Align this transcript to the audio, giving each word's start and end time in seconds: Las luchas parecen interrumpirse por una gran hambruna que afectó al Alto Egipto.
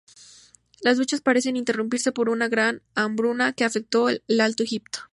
Las 0.81 0.97
luchas 0.97 1.21
parecen 1.21 1.55
interrumpirse 1.57 2.11
por 2.11 2.29
una 2.29 2.47
gran 2.47 2.81
hambruna 2.95 3.53
que 3.53 3.65
afectó 3.65 4.07
al 4.07 4.23
Alto 4.39 4.63
Egipto. 4.63 4.97